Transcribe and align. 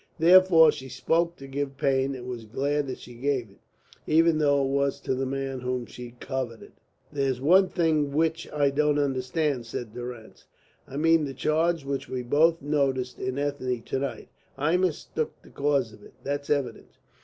Therefore 0.17 0.71
she 0.71 0.89
spoke 0.89 1.35
to 1.35 1.45
give 1.45 1.77
pain 1.77 2.15
and 2.15 2.25
was 2.27 2.45
glad 2.45 2.87
that 2.87 2.97
she 2.97 3.13
gave 3.13 3.51
it, 3.51 3.59
even 4.07 4.39
though 4.39 4.63
it 4.63 4.69
was 4.69 4.99
to 5.01 5.13
the 5.13 5.27
man 5.27 5.59
whom 5.59 5.85
she 5.85 6.15
coveted. 6.19 6.71
"There's 7.13 7.39
one 7.39 7.69
thing 7.69 8.11
which 8.11 8.51
I 8.51 8.71
don't 8.71 8.97
understand," 8.97 9.67
said 9.67 9.93
Durrance. 9.93 10.45
"I 10.87 10.97
mean 10.97 11.25
the 11.25 11.35
change 11.35 11.85
which 11.85 12.09
we 12.09 12.23
both 12.23 12.63
noticed 12.63 13.19
in 13.19 13.37
Ethne 13.37 13.83
to 13.83 13.99
night. 13.99 14.29
I 14.57 14.75
mistook 14.75 15.39
the 15.43 15.51
cause 15.51 15.93
of 15.93 16.03
it, 16.03 16.13
that's 16.23 16.49
evident. 16.49 16.97